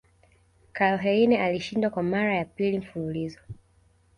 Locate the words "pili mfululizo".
2.45-3.39